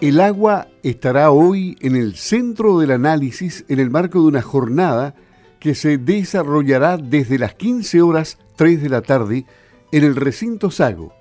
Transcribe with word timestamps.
El 0.00 0.18
agua 0.22 0.68
estará 0.82 1.30
hoy 1.30 1.76
en 1.82 1.94
el 1.94 2.14
centro 2.16 2.78
del 2.78 2.90
análisis 2.90 3.66
en 3.68 3.80
el 3.80 3.90
marco 3.90 4.22
de 4.22 4.28
una 4.28 4.40
jornada 4.40 5.14
que 5.58 5.74
se 5.74 5.98
desarrollará 5.98 6.96
desde 6.96 7.38
las 7.38 7.54
15 7.54 8.00
horas 8.00 8.38
3 8.56 8.82
de 8.82 8.88
la 8.88 9.02
tarde 9.02 9.44
en 9.92 10.04
el 10.04 10.16
recinto 10.16 10.70
Sago. 10.70 11.12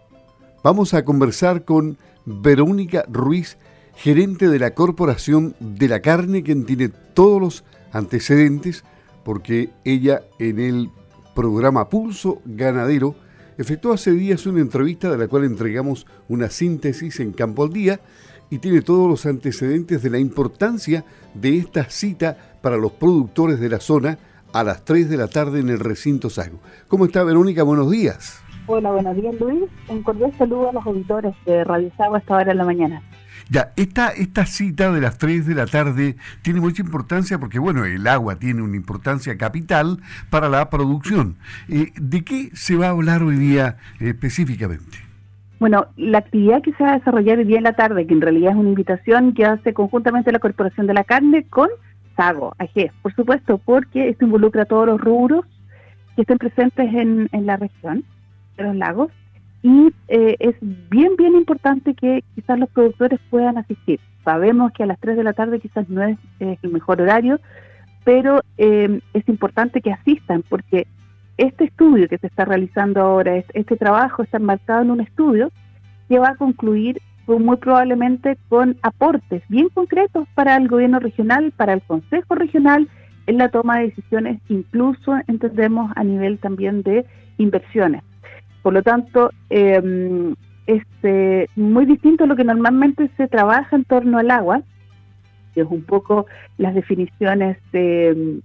Vamos 0.64 0.94
a 0.94 1.04
conversar 1.04 1.66
con 1.66 1.98
Verónica 2.24 3.04
Ruiz, 3.10 3.58
gerente 3.96 4.48
de 4.48 4.60
la 4.60 4.74
Corporación 4.74 5.56
de 5.60 5.90
la 5.90 6.00
Carne, 6.00 6.42
quien 6.42 6.66
tiene 6.66 6.88
todos 6.88 7.42
los 7.42 7.64
antecedentes, 7.92 8.86
porque 9.26 9.72
ella 9.84 10.22
en 10.40 10.58
el 10.58 10.90
programa 11.36 11.90
Pulso 11.90 12.42
Ganadero 12.46 13.14
efectuó 13.58 13.92
hace 13.92 14.12
días 14.12 14.46
una 14.46 14.62
entrevista 14.62 15.12
de 15.12 15.18
la 15.18 15.28
cual 15.28 15.44
entregamos 15.44 16.08
una 16.30 16.50
síntesis 16.50 17.20
en 17.20 17.34
Campo 17.34 17.66
al 17.66 17.74
Día 17.74 18.00
y 18.50 18.60
tiene 18.60 18.82
todos 18.82 19.08
los 19.08 19.26
antecedentes 19.26 20.02
de 20.02 20.10
la 20.10 20.20
importancia 20.20 21.06
de 21.34 21.58
esta 21.58 21.90
cita 21.90 22.38
para 22.62 22.78
los 22.78 22.94
productores 22.94 23.60
de 23.60 23.70
la 23.70 23.80
zona 23.80 24.18
a 24.54 24.64
las 24.64 24.84
3 24.86 25.10
de 25.10 25.18
la 25.18 25.28
tarde 25.28 25.60
en 25.60 25.70
el 25.70 25.80
recinto 25.80 26.30
Sago. 26.30 26.60
¿Cómo 26.88 27.06
está 27.06 27.24
Verónica? 27.24 27.64
Buenos 27.64 27.92
días. 27.92 28.42
Hola, 28.66 28.92
buenos 28.92 29.16
días 29.16 29.36
Luis. 29.40 29.64
Un 29.88 30.04
cordial 30.04 30.34
saludo 30.38 30.70
a 30.70 30.74
los 30.74 30.86
auditores 30.86 31.36
de 31.46 31.64
Radio 31.64 31.92
Sago 31.98 32.16
a 32.16 32.20
esta 32.20 32.36
hora 32.36 32.46
de 32.46 32.56
la 32.56 32.66
mañana. 32.66 33.02
Ya, 33.50 33.74
esta, 33.78 34.10
esta 34.10 34.46
cita 34.46 34.92
de 34.92 35.02
las 35.02 35.18
3 35.18 35.48
de 35.48 35.56
la 35.56 35.66
tarde 35.66 36.18
tiene 36.44 36.62
mucha 36.62 36.84
importancia 36.84 37.40
porque, 37.40 37.58
bueno, 37.58 37.84
el 37.86 38.06
agua 38.06 38.36
tiene 38.36 38.62
una 38.62 38.76
importancia 38.76 39.38
capital 39.38 40.02
para 40.30 40.50
la 40.50 40.70
producción. 40.70 41.38
Eh, 41.68 41.92
¿De 42.00 42.24
qué 42.24 42.52
se 42.54 42.76
va 42.76 42.88
a 42.88 42.92
hablar 42.92 43.24
hoy 43.24 43.38
día 43.38 43.78
específicamente? 44.00 45.09
Bueno, 45.60 45.88
la 45.98 46.20
actividad 46.20 46.62
que 46.62 46.72
se 46.74 46.84
va 46.84 46.94
a 46.94 47.00
desarrollar 47.00 47.38
hoy 47.38 47.44
día 47.44 47.58
en 47.58 47.66
la 47.66 47.74
tarde, 47.74 48.08
que 48.08 48.14
en 48.14 48.22
realidad 48.22 48.52
es 48.54 48.58
una 48.58 48.70
invitación 48.70 49.34
que 49.34 49.46
hace 49.46 49.74
conjuntamente 49.74 50.32
la 50.32 50.40
Corporación 50.40 50.88
de 50.88 50.94
la 50.94 51.04
Carne 51.04 51.44
con 51.50 51.68
Sago, 52.16 52.56
AG, 52.58 52.92
por 53.02 53.14
supuesto, 53.14 53.58
porque 53.58 54.08
esto 54.08 54.24
involucra 54.24 54.64
a 54.64 54.66
todos 54.66 54.88
los 54.88 55.02
rubros 55.02 55.46
que 56.16 56.22
estén 56.22 56.38
presentes 56.38 56.94
en, 56.94 57.30
la 57.46 57.58
región 57.58 58.06
de 58.58 58.64
los 58.64 58.76
lagos 58.76 59.12
y 59.62 59.92
eh, 60.08 60.38
es 60.40 60.56
bien, 60.62 61.18
bien 61.18 61.36
importante 61.36 61.94
que 61.94 62.24
quizás 62.36 62.58
los 62.58 62.70
productores 62.70 63.20
puedan 63.30 63.58
asistir. 63.58 64.00
Sabemos 64.24 64.72
que 64.72 64.84
a 64.84 64.86
las 64.86 65.00
3 65.00 65.18
de 65.18 65.24
la 65.26 65.34
tarde 65.34 65.60
quizás 65.60 65.90
no 65.90 66.04
es, 66.04 66.18
el 66.40 66.72
mejor 66.72 67.02
horario, 67.02 67.40
pero 68.06 68.42
eh, 68.58 69.02
es 69.14 69.28
importante 69.28 69.82
que 69.82 69.92
asistan 69.92 70.42
porque 70.48 70.88
este 71.40 71.64
estudio 71.66 72.08
que 72.10 72.18
se 72.18 72.28
está 72.28 72.44
realizando 72.44 73.02
ahora, 73.02 73.38
este 73.54 73.78
trabajo 73.78 74.24
está 74.24 74.38
enmarcado 74.38 74.82
en 74.82 74.92
un 74.92 75.02
estudio 75.02 75.52
que 76.10 76.20
va 76.20 76.30
a 76.30 76.36
concluir 76.36 77.02
muy 77.28 77.58
probablemente 77.58 78.38
con 78.50 78.78
aportes 78.82 79.44
bien 79.48 79.70
concretos 79.70 80.28
para 80.34 80.58
el 80.58 80.68
gobierno 80.68 81.00
regional, 81.00 81.54
para 81.56 81.74
el 81.74 81.82
Consejo 81.82 82.36
Regional, 82.36 82.90
en 83.28 83.38
la 83.38 83.50
toma 83.50 83.78
de 83.78 83.86
decisiones, 83.86 84.42
incluso 84.50 85.14
entendemos 85.28 85.92
a 85.96 86.04
nivel 86.04 86.40
también 86.40 86.82
de 86.82 87.06
inversiones. 87.38 88.02
Por 88.64 88.74
lo 88.74 88.82
tanto, 88.82 89.32
eh, 89.52 90.34
es 90.66 90.84
eh, 91.04 91.48
muy 91.56 91.86
distinto 91.86 92.24
a 92.24 92.28
lo 92.28 92.36
que 92.36 92.44
normalmente 92.44 93.10
se 93.16 93.28
trabaja 93.28 93.76
en 93.76 93.86
torno 93.86 94.18
al 94.18 94.32
agua, 94.32 94.64
que 95.54 95.62
es 95.62 95.68
un 95.70 95.84
poco 95.84 96.26
las 96.58 96.74
definiciones 96.74 97.58
de 97.72 98.42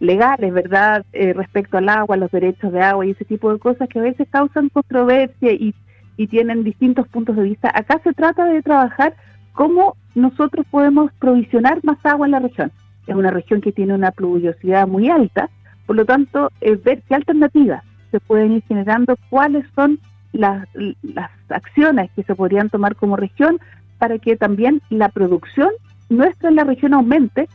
legales, 0.00 0.52
¿verdad?, 0.52 1.04
eh, 1.12 1.32
respecto 1.32 1.78
al 1.78 1.88
agua, 1.88 2.16
los 2.16 2.30
derechos 2.30 2.72
de 2.72 2.80
agua 2.80 3.06
y 3.06 3.10
ese 3.10 3.24
tipo 3.24 3.52
de 3.52 3.58
cosas 3.58 3.88
que 3.88 3.98
a 3.98 4.02
veces 4.02 4.28
causan 4.30 4.68
controversia 4.68 5.52
y, 5.52 5.74
y 6.16 6.26
tienen 6.26 6.64
distintos 6.64 7.08
puntos 7.08 7.36
de 7.36 7.42
vista. 7.42 7.70
Acá 7.74 8.00
se 8.04 8.12
trata 8.12 8.44
de 8.44 8.62
trabajar 8.62 9.14
cómo 9.52 9.96
nosotros 10.14 10.66
podemos 10.70 11.12
provisionar 11.18 11.80
más 11.82 11.98
agua 12.04 12.26
en 12.26 12.32
la 12.32 12.40
región. 12.40 12.72
Es 13.06 13.14
una 13.14 13.30
región 13.30 13.60
que 13.60 13.72
tiene 13.72 13.94
una 13.94 14.12
pluviosidad 14.12 14.86
muy 14.86 15.08
alta, 15.08 15.48
por 15.86 15.96
lo 15.96 16.04
tanto, 16.04 16.52
es 16.60 16.82
ver 16.84 17.02
qué 17.08 17.14
alternativas 17.14 17.82
se 18.10 18.20
pueden 18.20 18.52
ir 18.52 18.62
generando, 18.68 19.16
cuáles 19.30 19.64
son 19.74 19.98
las, 20.32 20.68
las 21.02 21.30
acciones 21.48 22.10
que 22.14 22.22
se 22.22 22.34
podrían 22.34 22.68
tomar 22.70 22.96
como 22.96 23.16
región 23.16 23.58
para 23.98 24.18
que 24.18 24.36
también 24.36 24.82
la 24.90 25.08
producción 25.08 25.70
nuestra 26.08 26.48
en 26.48 26.56
la 26.56 26.64
región 26.64 26.94
aumente 26.94 27.48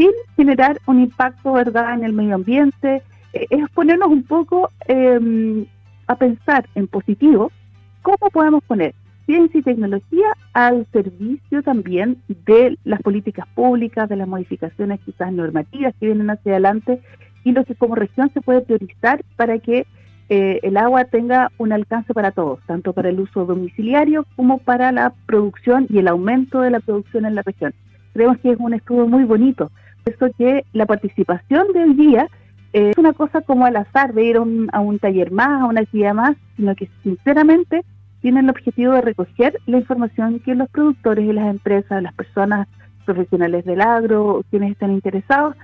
sin 0.00 0.12
generar 0.34 0.80
un 0.86 0.98
impacto 0.98 1.52
verdad 1.52 1.92
en 1.92 2.04
el 2.04 2.14
medio 2.14 2.36
ambiente, 2.36 3.02
eh, 3.34 3.46
es 3.50 3.68
ponernos 3.74 4.08
un 4.08 4.22
poco 4.22 4.70
em, 4.88 5.66
a 6.06 6.14
pensar 6.14 6.66
en 6.74 6.86
positivo 6.86 7.52
cómo 8.00 8.30
podemos 8.32 8.64
poner 8.64 8.94
ciencia 9.26 9.60
y 9.60 9.62
tecnología 9.62 10.28
al 10.54 10.86
servicio 10.90 11.62
también 11.62 12.16
de 12.28 12.78
las 12.82 13.02
políticas 13.02 13.46
públicas, 13.54 14.08
de 14.08 14.16
las 14.16 14.26
modificaciones 14.26 15.00
quizás 15.00 15.34
normativas 15.34 15.94
que 16.00 16.06
vienen 16.06 16.30
hacia 16.30 16.52
adelante 16.52 17.02
y 17.44 17.52
lo 17.52 17.66
que 17.66 17.74
como 17.74 17.94
región 17.94 18.30
se 18.32 18.40
puede 18.40 18.62
priorizar 18.62 19.22
para 19.36 19.58
que 19.58 19.86
eh, 20.30 20.60
el 20.62 20.78
agua 20.78 21.04
tenga 21.04 21.52
un 21.58 21.72
alcance 21.72 22.14
para 22.14 22.30
todos, 22.30 22.60
tanto 22.66 22.94
para 22.94 23.10
el 23.10 23.20
uso 23.20 23.44
domiciliario 23.44 24.24
como 24.34 24.58
para 24.58 24.92
la 24.92 25.12
producción 25.26 25.86
y 25.90 25.98
el 25.98 26.08
aumento 26.08 26.62
de 26.62 26.70
la 26.70 26.80
producción 26.80 27.26
en 27.26 27.34
la 27.34 27.42
región. 27.42 27.74
Creemos 28.14 28.38
que 28.38 28.52
es 28.52 28.58
un 28.58 28.72
estudio 28.72 29.06
muy 29.06 29.24
bonito 29.24 29.70
eso 30.04 30.28
que 30.36 30.64
la 30.72 30.86
participación 30.86 31.72
del 31.72 31.96
día 31.96 32.28
eh, 32.72 32.90
es 32.90 32.98
una 32.98 33.12
cosa 33.12 33.40
como 33.40 33.66
al 33.66 33.76
azar 33.76 34.14
de 34.14 34.24
ir 34.24 34.36
a 34.36 34.40
un, 34.80 34.98
taller 34.98 35.30
más, 35.30 35.62
a 35.62 35.66
una 35.66 35.80
actividad 35.80 36.14
más, 36.14 36.36
sino 36.56 36.74
que 36.74 36.88
sinceramente 37.02 37.84
tienen 38.20 38.44
el 38.44 38.50
objetivo 38.50 38.92
de 38.92 39.00
recoger 39.00 39.58
la 39.66 39.78
información 39.78 40.40
que 40.40 40.54
los 40.54 40.68
productores 40.68 41.28
y 41.28 41.32
las 41.32 41.50
empresas, 41.50 42.02
las 42.02 42.14
personas 42.14 42.68
profesionales 43.04 43.64
del 43.64 43.80
agro, 43.80 44.44
quienes 44.50 44.72
estén 44.72 44.92
interesados, 44.92 45.56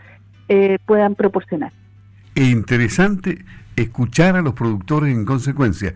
eh, 0.48 0.78
puedan 0.86 1.14
proporcionar. 1.14 1.72
Es 2.34 2.48
interesante 2.48 3.44
escuchar 3.76 4.36
a 4.36 4.42
los 4.42 4.54
productores 4.54 5.14
en 5.14 5.25
consecuencia. 5.25 5.94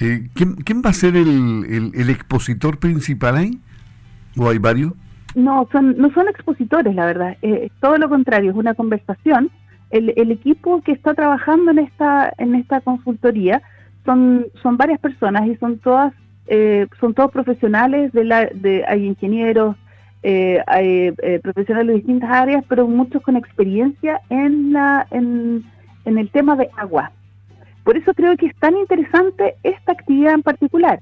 Eh, 0.00 0.28
¿quién, 0.34 0.82
va 0.84 0.90
a 0.90 0.94
ser 0.94 1.16
el, 1.16 1.92
el 1.94 2.10
expositor 2.10 2.78
principal 2.78 3.36
ahí? 3.36 3.60
¿O 4.36 4.48
hay 4.48 4.58
varios? 4.58 4.94
No, 5.34 5.68
son, 5.70 5.96
no 5.96 6.12
son 6.12 6.28
expositores, 6.28 6.94
la 6.94 7.06
verdad. 7.06 7.36
Eh, 7.42 7.70
todo 7.80 7.96
lo 7.98 8.08
contrario, 8.08 8.50
es 8.50 8.56
una 8.56 8.74
conversación. 8.74 9.50
El, 9.90 10.12
el, 10.16 10.30
equipo 10.30 10.82
que 10.82 10.92
está 10.92 11.14
trabajando 11.14 11.72
en 11.72 11.80
esta 11.80 12.32
en 12.38 12.54
esta 12.54 12.80
consultoría 12.80 13.60
son 14.04 14.46
son 14.62 14.76
varias 14.76 15.00
personas 15.00 15.48
y 15.48 15.56
son 15.56 15.78
todas 15.78 16.12
eh, 16.46 16.86
son 17.00 17.12
todos 17.12 17.32
profesionales 17.32 18.12
de 18.12 18.24
la 18.24 18.46
de 18.46 18.84
hay 18.86 19.04
ingenieros 19.04 19.74
eh, 20.22 20.62
hay 20.68 21.10
profesionales 21.42 21.88
de 21.88 21.94
distintas 21.94 22.30
áreas 22.30 22.64
pero 22.68 22.86
muchos 22.86 23.20
con 23.22 23.36
experiencia 23.36 24.20
en 24.28 24.72
la 24.72 25.08
en, 25.10 25.64
en 26.04 26.18
el 26.18 26.30
tema 26.30 26.54
de 26.54 26.70
agua 26.76 27.10
por 27.82 27.96
eso 27.96 28.14
creo 28.14 28.36
que 28.36 28.46
es 28.46 28.56
tan 28.60 28.76
interesante 28.76 29.56
esta 29.64 29.90
actividad 29.90 30.34
en 30.34 30.42
particular 30.42 31.00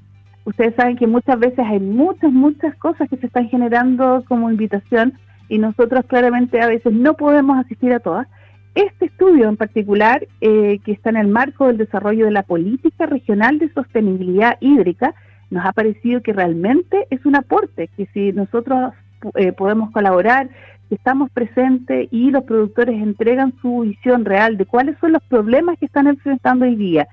ustedes 0.49 0.75
saben 0.75 0.97
que 0.97 1.07
muchas 1.07 1.39
veces 1.39 1.59
hay 1.59 1.79
muchas, 1.79 2.31
muchas 2.31 2.75
cosas 2.77 3.07
que 3.07 3.17
se 3.17 3.27
están 3.27 3.47
generando 3.49 4.23
como 4.27 4.49
invitación 4.49 5.13
y 5.47 5.59
nosotros 5.59 6.05
claramente 6.07 6.59
a 6.61 6.67
veces 6.67 6.91
no 6.91 7.13
podemos 7.13 7.57
asistir 7.57 7.93
a 7.93 7.99
todas. 7.99 8.27
Este 8.75 9.05
estudio 9.05 9.47
en 9.47 9.57
particular, 9.57 10.27
eh, 10.41 10.79
que 10.83 10.91
está 10.91 11.09
en 11.09 11.17
el 11.17 11.27
marco 11.27 11.67
del 11.67 11.77
desarrollo 11.77 12.25
de 12.25 12.31
la 12.31 12.43
política 12.43 13.05
regional 13.05 13.59
de 13.59 13.71
sostenibilidad 13.73 14.57
hídrica, 14.59 15.13
nos 15.49 15.65
ha 15.65 15.71
parecido 15.71 16.21
que 16.21 16.33
realmente 16.33 17.07
es 17.09 17.25
un 17.25 17.35
aporte, 17.35 17.89
que 17.95 18.07
si 18.13 18.31
nosotros 18.31 18.93
eh, 19.35 19.51
podemos 19.51 19.91
colaborar, 19.91 20.49
que 20.87 20.95
estamos 20.95 21.29
presentes 21.31 22.07
y 22.11 22.31
los 22.31 22.43
productores 22.43 23.01
entregan 23.01 23.53
su 23.61 23.81
visión 23.81 24.25
real 24.25 24.57
de 24.57 24.65
cuáles 24.65 24.97
son 24.99 25.13
los 25.13 25.23
problemas 25.23 25.77
que 25.77 25.85
están 25.85 26.07
enfrentando 26.07 26.65
hoy 26.65 26.75
día 26.75 27.07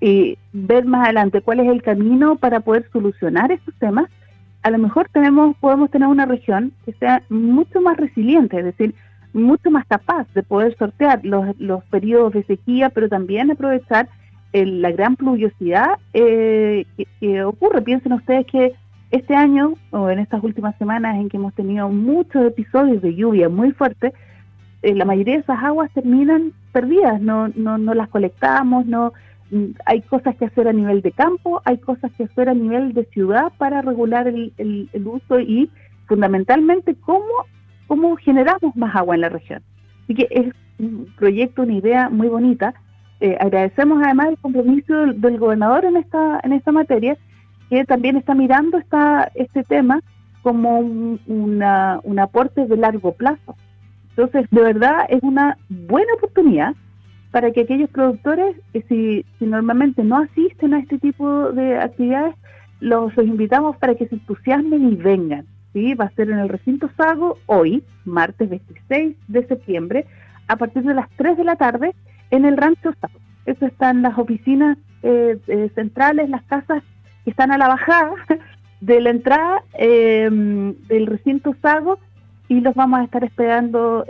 y 0.00 0.38
ver 0.52 0.84
más 0.86 1.04
adelante 1.04 1.42
cuál 1.42 1.60
es 1.60 1.68
el 1.68 1.82
camino 1.82 2.36
para 2.36 2.60
poder 2.60 2.88
solucionar 2.92 3.52
estos 3.52 3.74
temas, 3.74 4.10
a 4.62 4.70
lo 4.70 4.78
mejor 4.78 5.08
tenemos 5.12 5.56
podemos 5.56 5.90
tener 5.90 6.08
una 6.08 6.26
región 6.26 6.72
que 6.84 6.92
sea 6.94 7.22
mucho 7.28 7.80
más 7.80 7.96
resiliente, 7.96 8.58
es 8.58 8.64
decir, 8.64 8.94
mucho 9.32 9.70
más 9.70 9.86
capaz 9.86 10.26
de 10.34 10.42
poder 10.42 10.76
sortear 10.76 11.20
los, 11.24 11.58
los 11.58 11.84
periodos 11.84 12.32
de 12.32 12.42
sequía, 12.44 12.90
pero 12.90 13.08
también 13.08 13.50
aprovechar 13.50 14.08
la 14.52 14.90
gran 14.90 15.16
pluviosidad 15.16 15.98
eh, 16.12 16.84
que, 17.20 17.44
ocurre. 17.44 17.82
Piensen 17.82 18.12
ustedes 18.12 18.46
que 18.46 18.74
este 19.10 19.34
año, 19.34 19.74
o 19.90 20.10
en 20.10 20.18
estas 20.18 20.42
últimas 20.42 20.76
semanas 20.78 21.16
en 21.16 21.28
que 21.28 21.36
hemos 21.36 21.54
tenido 21.54 21.88
muchos 21.88 22.44
episodios 22.44 23.02
de 23.02 23.14
lluvia 23.14 23.48
muy 23.48 23.72
fuerte, 23.72 24.12
eh, 24.82 24.94
la 24.94 25.04
mayoría 25.04 25.34
de 25.34 25.40
esas 25.40 25.62
aguas 25.62 25.90
terminan 25.92 26.52
perdidas, 26.72 27.20
no, 27.20 27.48
no, 27.48 27.78
no 27.78 27.94
las 27.94 28.08
colectamos, 28.08 28.86
no 28.86 29.12
hay 29.84 30.00
cosas 30.02 30.36
que 30.36 30.44
hacer 30.44 30.68
a 30.68 30.72
nivel 30.72 31.02
de 31.02 31.12
campo, 31.12 31.60
hay 31.64 31.78
cosas 31.78 32.10
que 32.12 32.24
hacer 32.24 32.48
a 32.48 32.54
nivel 32.54 32.92
de 32.92 33.04
ciudad 33.06 33.52
para 33.58 33.82
regular 33.82 34.28
el, 34.28 34.88
uso 35.04 35.40
y 35.40 35.70
fundamentalmente 36.06 36.94
cómo, 36.94 37.24
cómo 37.86 38.16
generamos 38.16 38.74
más 38.76 38.94
agua 38.94 39.14
en 39.14 39.20
la 39.22 39.28
región. 39.28 39.62
Así 40.04 40.14
que 40.14 40.28
es 40.30 40.46
un 40.78 41.12
proyecto, 41.16 41.62
una 41.62 41.74
idea 41.74 42.08
muy 42.08 42.28
bonita. 42.28 42.74
Eh, 43.20 43.36
agradecemos 43.40 44.02
además 44.02 44.28
el 44.28 44.38
compromiso 44.38 44.94
del, 44.94 45.38
gobernador 45.38 45.84
en 45.84 45.96
esta, 45.96 46.40
en 46.42 46.52
esta 46.52 46.72
materia, 46.72 47.16
que 47.68 47.84
también 47.84 48.16
está 48.16 48.34
mirando 48.34 48.78
esta, 48.78 49.30
este 49.34 49.62
tema 49.64 50.00
como 50.42 50.78
un, 50.78 51.20
un 51.26 52.18
aporte 52.18 52.66
de 52.66 52.76
largo 52.76 53.12
plazo. 53.12 53.56
Entonces, 54.10 54.46
de 54.50 54.60
verdad, 54.60 55.06
es 55.08 55.22
una 55.22 55.56
buena 55.68 56.12
oportunidad 56.14 56.74
para 57.30 57.52
que 57.52 57.62
aquellos 57.62 57.90
productores, 57.90 58.56
eh, 58.74 58.82
si, 58.88 59.24
si 59.38 59.46
normalmente 59.46 60.02
no 60.02 60.18
asisten 60.18 60.74
a 60.74 60.80
este 60.80 60.98
tipo 60.98 61.52
de 61.52 61.78
actividades, 61.78 62.34
los, 62.80 63.16
invitamos 63.18 63.76
para 63.76 63.94
que 63.94 64.08
se 64.08 64.16
entusiasmen 64.16 64.92
y 64.92 64.96
vengan. 64.96 65.46
¿sí? 65.72 65.94
Va 65.94 66.06
a 66.06 66.10
ser 66.10 66.30
en 66.30 66.38
el 66.38 66.48
recinto 66.48 66.90
Sago 66.96 67.38
hoy, 67.46 67.84
martes 68.04 68.48
26 68.48 69.16
de 69.28 69.46
septiembre, 69.46 70.06
a 70.48 70.56
partir 70.56 70.82
de 70.82 70.94
las 70.94 71.08
3 71.16 71.36
de 71.36 71.44
la 71.44 71.56
tarde, 71.56 71.94
en 72.30 72.44
el 72.44 72.56
Rancho 72.56 72.92
Sago. 73.00 73.20
Eso 73.46 73.66
están 73.66 74.02
las 74.02 74.18
oficinas 74.18 74.78
eh, 75.02 75.38
eh, 75.46 75.70
centrales, 75.74 76.28
las 76.28 76.42
casas 76.44 76.82
que 77.24 77.30
están 77.30 77.52
a 77.52 77.58
la 77.58 77.68
bajada 77.68 78.12
de 78.80 79.00
la 79.00 79.10
entrada 79.10 79.62
em, 79.74 80.74
del 80.88 81.06
recinto 81.06 81.54
Sago 81.62 81.98
y 82.48 82.60
los 82.60 82.74
vamos 82.74 83.00
a 83.00 83.04
estar 83.04 83.22
esperando 83.22 84.04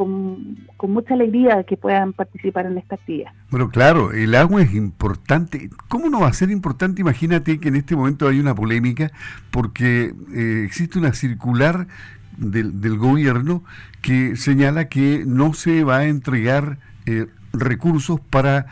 eh, 0.00 0.66
con, 0.76 0.92
mucha 0.92 1.14
alegría 1.14 1.62
que 1.64 1.76
puedan 1.76 2.12
participar 2.12 2.66
en 2.66 2.78
esta 2.78 2.94
actividad. 2.96 3.32
Bueno, 3.50 3.70
claro, 3.70 4.12
el 4.12 4.34
agua 4.34 4.62
es 4.62 4.74
importante. 4.74 5.70
¿Cómo 5.88 6.08
no 6.08 6.20
va 6.20 6.28
a 6.28 6.32
ser 6.32 6.50
importante? 6.50 7.00
Imagínate 7.00 7.58
que 7.60 7.68
en 7.68 7.76
este 7.76 7.96
momento 7.96 8.28
hay 8.28 8.40
una 8.40 8.54
polémica 8.54 9.10
porque 9.50 10.14
eh, 10.34 10.62
existe 10.64 10.98
una 10.98 11.12
circular 11.12 11.86
del, 12.36 12.80
del, 12.80 12.96
gobierno 12.96 13.62
que 14.00 14.36
señala 14.36 14.88
que 14.88 15.24
no 15.26 15.52
se 15.52 15.84
va 15.84 15.98
a 15.98 16.06
entregar 16.06 16.78
eh, 17.06 17.26
recursos 17.52 18.20
para 18.20 18.66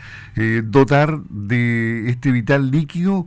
dotar 0.62 1.18
de 1.28 2.08
este 2.10 2.30
vital 2.30 2.70
líquido 2.70 3.26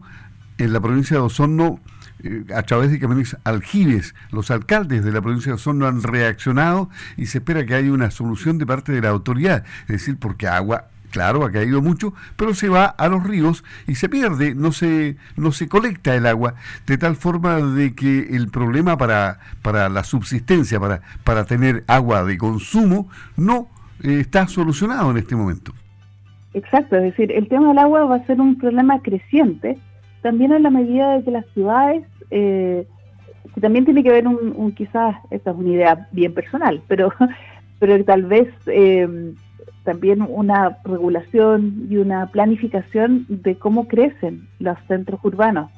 en 0.64 0.74
la 0.74 0.80
provincia 0.80 1.18
de 1.18 1.24
Osorno 1.24 1.80
eh, 2.24 2.46
a 2.56 2.64
través 2.64 2.92
de 2.92 3.00
camiones 3.00 3.36
aljibes. 3.44 4.14
Los 4.32 4.52
alcaldes 4.52 5.04
de 5.04 5.12
la 5.12 5.22
provincia 5.22 5.52
de 5.52 5.56
Osorno 5.56 5.88
han 5.88 6.04
reaccionado 6.04 6.90
y 7.18 7.26
se 7.26 7.40
espera 7.40 7.66
que 7.66 7.76
haya 7.76 7.92
una 7.92 8.12
solución 8.12 8.58
de 8.58 8.66
parte 8.66 8.92
de 8.92 9.02
la 9.02 9.10
autoridad. 9.10 9.64
Es 9.84 9.88
decir, 9.88 10.18
porque 10.18 10.48
agua 10.48 10.88
claro, 11.12 11.44
ha 11.44 11.52
caído 11.52 11.82
mucho, 11.82 12.14
pero 12.38 12.54
se 12.54 12.70
va 12.70 12.86
a 12.86 13.08
los 13.10 13.24
ríos 13.24 13.64
y 13.86 13.96
se 13.96 14.08
pierde, 14.08 14.56
no 14.56 14.72
se, 14.72 15.18
no 15.36 15.52
se 15.52 15.68
colecta 15.68 16.16
el 16.16 16.26
agua, 16.26 16.56
de 16.88 16.98
tal 16.98 17.18
forma 17.18 17.58
de 17.58 17.94
que 17.94 18.36
el 18.36 18.48
problema 18.48 18.98
para, 18.98 19.40
para 19.62 19.90
la 19.90 20.04
subsistencia, 20.06 20.80
para, 20.80 21.02
para 21.26 21.46
tener 21.46 21.84
agua 21.88 22.24
de 22.24 22.38
consumo, 22.38 23.10
no 23.36 23.68
eh, 24.04 24.22
está 24.22 24.48
solucionado 24.48 25.12
en 25.12 25.18
este 25.18 25.36
momento. 25.36 25.74
Exacto, 26.54 26.96
es 26.96 27.04
decir, 27.04 27.32
el 27.32 27.48
tema 27.48 27.70
del 27.70 27.78
agua 27.78 28.06
va 28.06 28.16
a 28.16 28.26
ser 28.26 28.42
un 28.42 28.58
problema 28.58 29.02
creciente 29.02 29.78
también 30.22 30.52
en 30.52 30.64
la 30.64 30.70
medida 30.70 31.18
de 31.18 31.24
que 31.24 31.32
las 31.32 31.46
ciudades, 31.54 32.04
eh, 32.30 32.88
que 33.54 33.62
también 33.62 33.86
tiene 33.86 34.04
que 34.04 34.12
ver 34.12 34.28
un, 34.28 34.72
quizás, 34.74 35.16
esta 35.30 35.52
es 35.52 35.58
una 35.58 35.70
idea 35.70 36.08
bien 36.12 36.34
personal, 36.34 36.82
pero, 36.88 37.12
pero 37.80 38.04
tal 38.06 38.24
vez 38.24 38.48
eh, 38.68 39.34
también 39.84 40.22
una 40.22 40.78
regulación 40.84 41.88
y 41.90 41.98
una 41.98 42.28
planificación 42.28 43.26
de 43.28 43.56
cómo 43.56 43.88
crecen 43.88 44.48
los 44.60 44.78
centros 44.88 45.20
urbanos, 45.24 45.72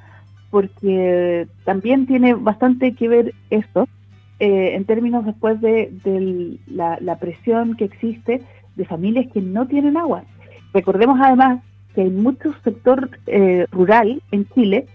porque 0.51 1.47
también 1.63 2.05
tiene 2.05 2.33
bastante 2.33 2.93
que 2.93 3.07
ver 3.07 3.33
esto 3.49 3.87
eh, 4.39 4.75
en 4.75 4.85
términos 4.85 5.25
después 5.25 5.59
de, 5.61 6.59
la, 6.67 6.97
la 6.99 7.17
presión 7.17 7.75
que 7.75 7.85
existe 7.85 8.41
de 8.75 8.85
familias 8.85 9.31
que 9.31 9.41
no 9.41 9.67
tienen 9.67 9.95
agua. 9.95 10.23
Recordemos 10.73 11.19
además 11.21 11.61
que 11.93 12.01
hay 12.01 12.09
mucho 12.09 12.53
sector 12.63 13.09
eh, 13.27 13.65
rural 13.71 14.21
en 14.31 14.47
Chile 14.49 14.87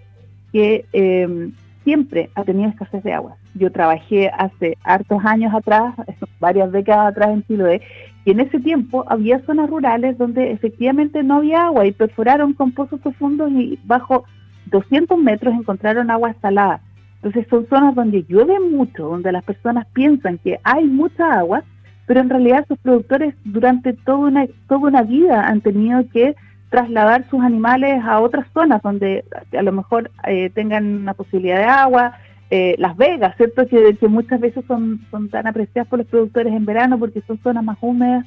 que 0.52 0.84
em, 0.92 1.52
siempre 1.84 2.30
ha 2.34 2.44
tenido 2.44 2.68
escasez 2.68 3.02
de 3.02 3.12
agua. 3.12 3.36
Yo 3.54 3.72
trabajé 3.72 4.28
hace 4.28 4.76
hartos 4.84 5.24
años 5.24 5.54
atrás, 5.54 5.94
varias 6.40 6.70
décadas 6.72 7.12
atrás 7.12 7.30
en 7.30 7.42
Chile, 7.44 7.82
y 8.24 8.32
en 8.32 8.40
ese 8.40 8.60
tiempo 8.60 9.04
había 9.08 9.40
zonas 9.46 9.70
rurales 9.70 10.18
donde 10.18 10.52
efectivamente 10.52 11.22
no 11.22 11.36
había 11.36 11.66
agua 11.66 11.86
y 11.86 11.92
perforaron 11.92 12.52
con 12.52 12.72
pozos 12.72 13.00
profundos 13.00 13.50
y 13.50 13.78
bajo 13.84 14.24
200 14.66 15.18
metros 15.18 15.54
encontraron 15.54 16.10
agua 16.10 16.34
salada. 16.42 16.80
Entonces 17.22 17.46
son 17.48 17.66
zonas 17.68 17.94
donde 17.94 18.24
llueve 18.28 18.60
mucho, 18.60 19.08
donde 19.08 19.32
las 19.32 19.44
personas 19.44 19.86
piensan 19.94 20.38
que 20.38 20.60
hay 20.62 20.84
mucha 20.84 21.38
agua, 21.38 21.64
pero 22.06 22.20
en 22.20 22.30
realidad 22.30 22.66
sus 22.68 22.78
productores 22.78 23.34
durante 23.44 23.92
toda 23.92 24.18
una, 24.18 24.46
toda 24.68 24.88
una 24.88 25.02
vida 25.02 25.48
han 25.48 25.62
tenido 25.62 26.06
que 26.10 26.36
trasladar 26.70 27.28
sus 27.30 27.40
animales 27.40 28.02
a 28.04 28.20
otras 28.20 28.46
zonas 28.52 28.82
donde 28.82 29.24
a 29.56 29.62
lo 29.62 29.72
mejor 29.72 30.10
eh, 30.26 30.50
tengan 30.50 30.84
una 30.84 31.14
posibilidad 31.14 31.58
de 31.58 31.64
agua, 31.64 32.14
eh, 32.50 32.74
Las 32.78 32.96
Vegas, 32.96 33.36
¿cierto? 33.36 33.66
Que, 33.66 33.96
muchas 34.08 34.40
veces 34.40 34.64
son, 34.66 35.00
son 35.10 35.28
tan 35.28 35.46
apreciadas 35.46 35.88
por 35.88 35.98
los 35.98 36.08
productores 36.08 36.52
en 36.52 36.64
verano 36.64 36.98
porque 36.98 37.22
son 37.26 37.38
zonas 37.42 37.64
más 37.64 37.78
húmedas, 37.80 38.26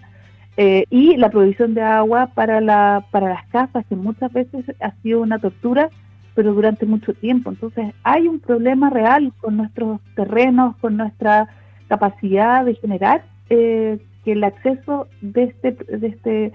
eh, 0.57 0.85
y 0.89 1.15
la 1.15 1.29
provisión 1.29 1.73
de 1.73 1.81
agua 1.81 2.31
para, 2.33 2.59
la, 2.59 3.05
para 3.11 3.29
las 3.29 3.47
casas, 3.47 3.85
que 3.87 3.95
muchas 3.95 4.31
veces 4.33 4.65
ha 4.81 4.91
sido 5.01 5.21
una 5.21 5.39
tortura, 5.39 5.89
pero 6.35 6.53
durante 6.53 6.85
mucho 6.85 7.13
tiempo. 7.13 7.51
Entonces 7.51 7.93
hay 8.03 8.27
un 8.27 8.39
problema 8.39 8.89
real 8.89 9.31
con 9.39 9.57
nuestros 9.57 10.01
terrenos, 10.15 10.75
con 10.77 10.97
nuestra 10.97 11.47
capacidad 11.87 12.65
de 12.65 12.75
generar 12.75 13.23
que 13.47 13.99
el 14.25 14.43
acceso 14.43 15.07
de 15.21 15.43
este, 15.43 15.71
de 15.71 16.07
este 16.07 16.53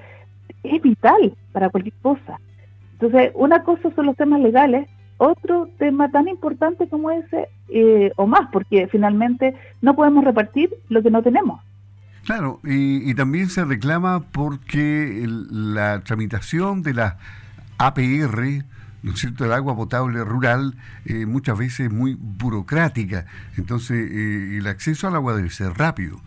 es 0.62 0.82
vital 0.82 1.34
para 1.52 1.70
cualquier 1.70 1.94
cosa. 2.02 2.40
Entonces, 2.92 3.32
una 3.34 3.62
cosa 3.62 3.90
son 3.94 4.06
los 4.06 4.16
temas 4.16 4.40
legales, 4.40 4.88
otro 5.18 5.68
tema 5.78 6.10
tan 6.10 6.28
importante 6.28 6.88
como 6.88 7.10
ese, 7.10 7.48
eh, 7.68 8.12
o 8.16 8.26
más, 8.26 8.48
porque 8.52 8.88
finalmente 8.88 9.54
no 9.82 9.94
podemos 9.94 10.24
repartir 10.24 10.70
lo 10.88 11.02
que 11.02 11.10
no 11.10 11.22
tenemos. 11.22 11.60
Claro, 12.24 12.60
y, 12.64 13.14
también 13.14 13.48
se 13.48 13.64
reclama 13.64 14.24
porque 14.32 15.24
la 15.28 16.00
tramitación 16.00 16.82
de 16.82 16.94
la 16.94 17.18
APR, 17.78 18.64
¿no 19.04 19.12
es 19.12 19.20
cierto?, 19.20 19.44
el 19.44 19.52
agua 19.52 19.76
potable 19.76 20.24
rural, 20.24 20.74
eh, 21.04 21.24
muchas 21.24 21.56
veces 21.56 21.86
es 21.86 21.92
muy 21.92 22.16
burocrática. 22.18 23.26
Entonces, 23.56 24.10
eh, 24.10 24.56
el 24.58 24.66
acceso 24.66 25.06
al 25.06 25.14
agua 25.14 25.36
debe 25.36 25.50
ser 25.50 25.74
rápido. 25.74 26.20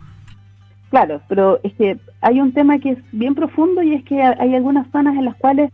Claro, 0.90 1.20
pero 1.28 1.60
es 1.62 1.72
que 1.74 1.98
hay 2.20 2.40
un 2.40 2.52
tema 2.52 2.78
que 2.78 2.90
es 2.90 2.98
bien 3.12 3.36
profundo 3.36 3.82
y 3.82 3.94
es 3.94 4.04
que 4.04 4.20
hay 4.20 4.54
algunas 4.54 4.90
zonas 4.90 5.16
en 5.16 5.24
las 5.24 5.36
cuales 5.36 5.70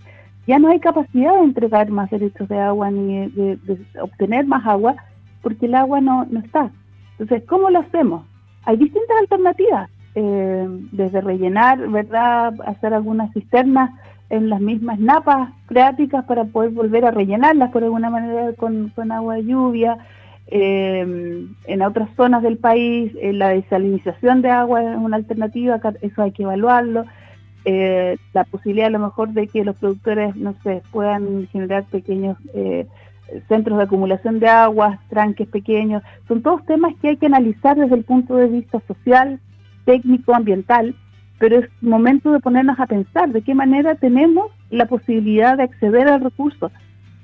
ya 0.47 0.59
no 0.59 0.69
hay 0.69 0.79
capacidad 0.79 1.35
de 1.35 1.45
entregar 1.45 1.91
más 1.91 2.11
derechos 2.11 2.49
de 2.49 2.59
agua 2.59 2.91
ni 2.91 3.29
de, 3.31 3.59
obtener 4.01 4.47
más 4.47 4.65
agua 4.67 4.95
porque 5.43 5.67
el 5.67 5.75
agua 5.75 6.01
no, 6.03 6.27
no 6.31 6.41
está. 6.41 6.71
Entonces, 7.19 7.49
¿cómo 7.49 7.71
lo 7.71 7.81
hacemos? 7.81 8.27
Hay 8.65 8.77
distintas 8.77 9.17
alternativas, 9.21 9.89
eh, 10.15 10.67
desde 10.93 11.21
rellenar, 11.23 11.89
¿verdad? 11.89 12.55
Hacer 12.67 12.93
algunas 12.93 13.33
cisternas 13.33 13.91
en 14.29 14.51
las 14.51 14.61
mismas 14.61 14.99
napas 14.99 15.51
freáticas 15.67 16.25
para 16.27 16.45
poder 16.45 16.71
volver 16.71 17.07
a 17.07 17.11
rellenarlas 17.11 17.71
por 17.71 17.85
alguna 17.85 18.11
manera 18.11 18.53
con, 18.55 18.91
con 18.91 19.13
agua 19.13 19.37
de 19.37 19.47
lluvia, 19.47 19.99
eh, 20.49 21.47
en 21.65 21.83
otras 21.83 22.09
zonas 22.17 22.43
del 22.43 22.59
país 22.59 23.13
eh, 23.21 23.33
la 23.33 23.49
desalinización 23.49 24.43
de 24.43 24.51
agua 24.51 24.83
es 24.83 24.97
una 24.97 25.17
alternativa, 25.17 25.81
eso 26.01 26.23
hay 26.23 26.33
que 26.33 26.45
evaluarlo. 26.45 27.05
Eh, 27.65 28.17
la 28.33 28.45
posibilidad 28.45 28.87
a 28.87 28.91
lo 28.91 29.01
mejor 29.01 29.31
de 29.31 29.49
que 29.49 29.65
los 29.65 29.77
productores, 29.77 30.37
no 30.37 30.55
sé, 30.63 30.83
puedan 30.93 31.49
generar 31.49 31.85
pequeños 31.87 32.39
eh, 32.55 32.87
centros 33.49 33.79
de 33.79 33.85
acumulación 33.85 34.39
de 34.39 34.47
agua, 34.47 35.01
tranques 35.09 35.49
pequeños, 35.49 36.05
son 36.29 36.43
todos 36.43 36.65
temas 36.65 36.95
que 37.03 37.09
hay 37.09 37.17
que 37.17 37.27
analizar 37.27 37.77
desde 37.77 37.97
el 37.97 38.05
punto 38.05 38.37
de 38.37 38.47
vista 38.47 38.81
social, 38.87 39.41
técnico, 39.85 40.33
ambiental, 40.33 40.95
pero 41.41 41.59
es 41.59 41.69
momento 41.81 42.31
de 42.31 42.39
ponernos 42.39 42.79
a 42.79 42.87
pensar 42.87 43.31
de 43.31 43.43
qué 43.43 43.53
manera 43.53 43.97
tenemos 43.97 44.53
la 44.71 44.87
posibilidad 44.87 45.57
de 45.57 45.65
acceder 45.65 46.07
al 46.07 46.21
recurso 46.21 46.71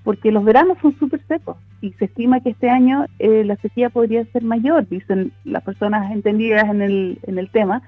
porque 0.05 0.33
los 0.33 0.45
veranos 0.45 0.79
son 0.83 0.99
súper 0.99 1.21
secos 1.27 1.57
y 1.81 1.93
se 1.93 2.07
estima 2.07 2.41
que 2.41 2.51
este 2.51 2.69
año 2.71 3.07
eh, 3.19 3.45
la 3.45 3.57
sequía 3.57 3.91
podría 3.91 4.25
ser 4.27 4.43
mayor, 4.43 4.89
dicen 4.89 5.33
las 5.45 5.63
personas 5.63 6.11
entendidas 6.13 6.65
en 6.69 6.83
el, 6.83 7.19
en 7.23 7.39
el 7.39 7.51
tema. 7.51 7.83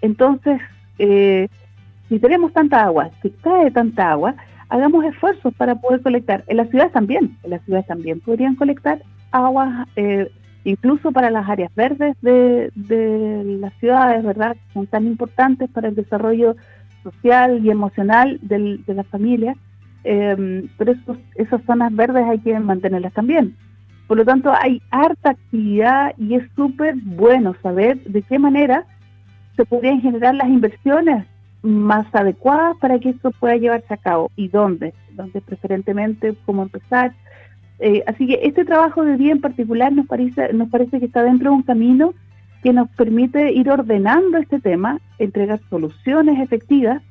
Entonces, 0.00 0.60
eh, 0.98 1.48
si 2.08 2.18
tenemos 2.18 2.52
tanta 2.52 2.84
agua, 2.84 3.10
si 3.22 3.30
cae 3.30 3.70
tanta 3.70 4.10
agua, 4.10 4.34
hagamos 4.68 5.04
esfuerzos 5.04 5.54
para 5.54 5.74
poder 5.76 6.02
colectar. 6.02 6.44
En 6.46 6.58
las 6.58 6.68
ciudades 6.68 6.92
también, 6.92 7.36
en 7.42 7.50
las 7.50 7.62
ciudades 7.64 7.86
también 7.86 8.20
podrían 8.20 8.54
colectar 8.54 9.02
agua, 9.30 9.86
eh, 9.96 10.30
incluso 10.64 11.12
para 11.12 11.30
las 11.30 11.48
áreas 11.48 11.74
verdes 11.74 12.16
de, 12.20 12.70
de 12.74 13.44
las 13.60 13.72
ciudades, 13.74 14.22
¿verdad? 14.22 14.56
Son 14.74 14.86
tan 14.86 15.06
importantes 15.06 15.70
para 15.70 15.88
el 15.88 15.94
desarrollo 15.94 16.56
social 17.02 17.64
y 17.64 17.70
emocional 17.70 18.38
del, 18.42 18.84
de 18.84 18.94
las 18.94 19.06
familias 19.06 19.56
eh, 20.04 20.68
pero 20.76 20.94
esas 21.34 21.62
zonas 21.64 21.94
verdes 21.94 22.24
hay 22.26 22.38
que 22.38 22.58
mantenerlas 22.58 23.12
también. 23.12 23.56
Por 24.06 24.16
lo 24.16 24.24
tanto, 24.24 24.52
hay 24.58 24.80
harta 24.90 25.30
actividad 25.30 26.14
y 26.16 26.34
es 26.34 26.44
súper 26.56 26.94
bueno 26.96 27.54
saber 27.62 28.02
de 28.04 28.22
qué 28.22 28.38
manera 28.38 28.86
se 29.54 29.66
podrían 29.66 30.00
generar 30.00 30.34
las 30.34 30.48
inversiones 30.48 31.26
más 31.62 32.06
adecuadas 32.14 32.76
para 32.78 32.98
que 32.98 33.10
esto 33.10 33.32
pueda 33.32 33.56
llevarse 33.56 33.92
a 33.92 33.98
cabo 33.98 34.30
y 34.36 34.48
dónde, 34.48 34.94
dónde 35.12 35.40
preferentemente, 35.40 36.34
cómo 36.46 36.62
empezar. 36.62 37.12
Eh, 37.80 38.02
así 38.06 38.26
que 38.26 38.40
este 38.42 38.64
trabajo 38.64 39.04
de 39.04 39.16
día 39.16 39.32
en 39.32 39.40
particular 39.40 39.92
nos 39.92 40.06
parece, 40.06 40.52
nos 40.52 40.70
parece 40.70 41.00
que 41.00 41.06
está 41.06 41.22
dentro 41.22 41.50
de 41.50 41.56
un 41.56 41.62
camino 41.62 42.14
que 42.62 42.72
nos 42.72 42.88
permite 42.90 43.52
ir 43.52 43.70
ordenando 43.70 44.38
este 44.38 44.60
tema, 44.60 45.00
entregar 45.18 45.60
soluciones 45.68 46.40
efectivas 46.40 47.02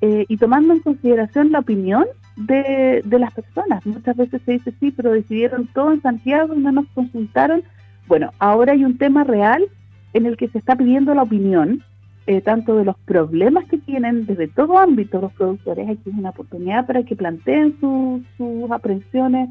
eh, 0.00 0.24
y 0.28 0.36
tomando 0.36 0.72
en 0.72 0.80
consideración 0.80 1.52
la 1.52 1.60
opinión 1.60 2.06
de, 2.46 3.02
las 3.18 3.32
personas. 3.32 3.84
Muchas 3.86 4.16
veces 4.16 4.40
se 4.44 4.52
dice, 4.52 4.72
sí, 4.80 4.90
pero 4.90 5.12
decidieron 5.12 5.66
todo 5.68 5.92
en 5.92 6.02
Santiago 6.02 6.54
y 6.54 6.60
no 6.60 6.72
nos 6.72 6.86
consultaron. 6.94 7.62
Bueno, 8.06 8.32
ahora 8.38 8.72
hay 8.72 8.84
un 8.84 8.98
tema 8.98 9.24
real 9.24 9.66
en 10.12 10.26
el 10.26 10.36
que 10.36 10.48
se 10.48 10.58
está 10.58 10.76
pidiendo 10.76 11.14
la 11.14 11.22
opinión, 11.22 11.84
eh, 12.26 12.40
tanto 12.40 12.76
de 12.76 12.84
los 12.84 12.96
problemas 12.98 13.64
que 13.66 13.78
tienen 13.78 14.26
desde 14.26 14.48
todo 14.48 14.78
ámbito 14.78 15.20
los 15.20 15.32
productores. 15.32 15.88
Aquí 15.88 16.10
es 16.10 16.14
una 16.14 16.30
oportunidad 16.30 16.86
para 16.86 17.02
que 17.02 17.16
planteen 17.16 17.76
sus 17.80 18.70
aprensiones 18.70 19.50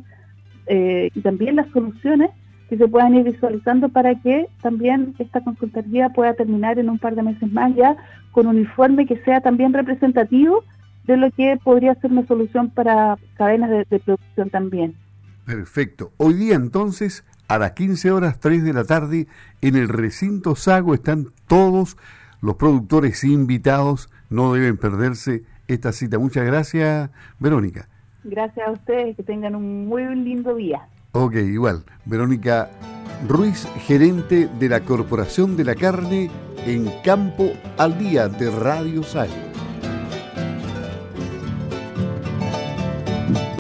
eh, 0.67 1.10
y 1.13 1.22
también 1.22 1.55
las 1.55 1.69
soluciones 1.69 2.31
que 2.69 2.77
se 2.77 2.88
puedan 2.88 3.15
ir 3.15 3.24
visualizando 3.24 3.89
para 3.89 4.13
que 4.15 4.48
también 4.62 5.15
esta 5.17 5.41
consultoría 5.41 6.10
pueda 6.10 6.36
terminar 6.36 6.77
en 6.77 6.89
un 6.89 7.00
par 7.00 7.15
de 7.15 7.24
meses 7.24 7.51
más 7.51 7.74
ya 7.75 7.98
con 8.31 8.46
un 8.46 8.60
informe 8.60 9.08
que 9.08 9.17
sea 9.24 9.41
también 9.41 9.74
representativo 9.74 10.63
de 11.09 11.17
lo 11.17 11.31
que 11.31 11.57
podría 11.63 11.95
ser 11.95 12.11
una 12.11 12.27
solución 12.27 12.69
para 12.69 13.17
cadenas 13.35 13.71
de, 13.71 13.99
producción 13.99 14.51
también. 14.51 14.95
Perfecto. 15.43 16.11
Hoy 16.17 16.35
día 16.35 16.55
entonces, 16.55 17.25
a 17.47 17.57
las 17.57 17.71
15 17.71 18.11
horas 18.11 18.39
3 18.39 18.63
de 18.63 18.73
la 18.73 18.83
tarde, 18.83 19.25
en 19.61 19.75
el 19.75 19.89
recinto 19.89 20.55
Sago 20.55 20.93
están 20.93 21.29
todos 21.47 21.97
los 22.41 22.55
productores 22.57 23.23
invitados. 23.23 24.11
No 24.29 24.53
deben 24.53 24.77
perderse 24.77 25.41
esta 25.67 25.93
cita. 25.93 26.19
Muchas 26.19 26.45
gracias, 26.45 27.09
Verónica. 27.39 27.87
Gracias 28.23 28.67
a 28.67 28.71
ustedes, 28.71 29.15
que 29.15 29.23
tengan 29.23 29.55
un 29.55 29.87
muy 29.87 30.03
lindo 30.15 30.53
día. 30.53 30.87
Ok, 31.13 31.37
igual. 31.37 31.85
Verónica 32.05 32.69
Ruiz, 33.27 33.67
gerente 33.87 34.47
de 34.59 34.69
la 34.69 34.81
Corporación 34.81 35.57
de 35.57 35.63
la 35.63 35.73
Carne 35.73 36.29
en 36.67 36.87
Campo 37.03 37.49
al 37.79 37.97
Día 37.97 38.27
de 38.27 38.51
Radio 38.51 39.01
Sago. 39.01 39.48